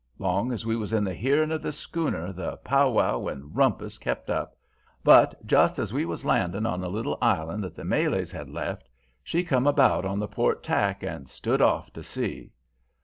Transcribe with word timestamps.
Long 0.17 0.51
as 0.51 0.65
we 0.65 0.75
was 0.75 0.93
in 0.93 1.03
the 1.03 1.13
hearing 1.13 1.51
of 1.51 1.61
the 1.61 1.71
schooner 1.71 2.33
the 2.33 2.57
powwow 2.63 3.27
and 3.27 3.55
rumpus 3.55 3.99
kept 3.99 4.31
up, 4.31 4.57
but 5.03 5.45
just 5.45 5.77
as 5.77 5.93
we 5.93 6.05
was 6.05 6.25
landing 6.25 6.65
on 6.65 6.81
the 6.81 6.89
little 6.89 7.19
island 7.21 7.63
that 7.63 7.75
the 7.75 7.85
Malays 7.85 8.31
had 8.31 8.49
left, 8.49 8.89
she 9.23 9.43
come 9.43 9.67
about 9.67 10.03
on 10.03 10.17
the 10.17 10.27
port 10.27 10.63
tack 10.63 11.03
and 11.03 11.29
stood 11.29 11.61
off 11.61 11.93
to 11.93 12.01
sea. 12.01 12.51